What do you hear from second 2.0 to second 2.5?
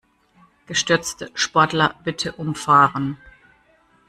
bitte